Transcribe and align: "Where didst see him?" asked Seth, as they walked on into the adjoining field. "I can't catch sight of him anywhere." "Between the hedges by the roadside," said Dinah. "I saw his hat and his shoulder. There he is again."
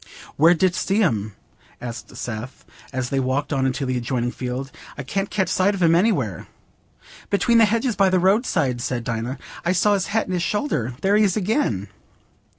"Where 0.35 0.55
didst 0.55 0.87
see 0.87 0.97
him?" 0.97 1.35
asked 1.79 2.17
Seth, 2.17 2.65
as 2.91 3.11
they 3.11 3.19
walked 3.19 3.53
on 3.53 3.67
into 3.67 3.85
the 3.85 3.97
adjoining 3.97 4.31
field. 4.31 4.71
"I 4.97 5.03
can't 5.03 5.29
catch 5.29 5.47
sight 5.47 5.75
of 5.75 5.81
him 5.83 5.93
anywhere." 5.93 6.47
"Between 7.29 7.59
the 7.59 7.65
hedges 7.65 7.95
by 7.95 8.09
the 8.09 8.17
roadside," 8.17 8.81
said 8.81 9.03
Dinah. 9.03 9.37
"I 9.63 9.73
saw 9.73 9.93
his 9.93 10.07
hat 10.07 10.23
and 10.25 10.33
his 10.33 10.41
shoulder. 10.41 10.95
There 11.01 11.15
he 11.17 11.23
is 11.23 11.37
again." 11.37 11.87